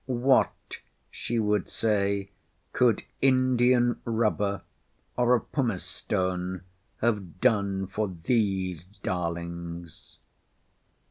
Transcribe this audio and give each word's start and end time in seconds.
"What," 0.07 0.79
she 1.11 1.37
would 1.37 1.69
say, 1.69 2.31
"could 2.73 3.03
Indian 3.21 4.01
rubber, 4.03 4.63
or 5.15 5.35
a 5.35 5.39
pumice 5.39 5.83
stone, 5.83 6.63
have 7.01 7.39
done 7.39 7.85
for 7.85 8.07
these 8.07 8.83
darlings?" 8.85 10.17